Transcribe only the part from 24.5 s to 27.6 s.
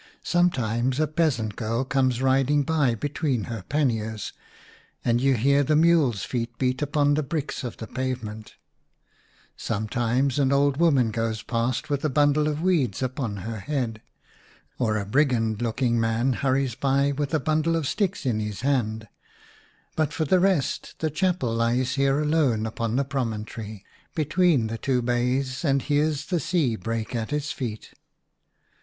the two bays and hears the sea break at its